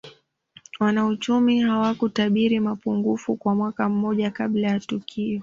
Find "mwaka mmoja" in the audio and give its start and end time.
3.55-4.31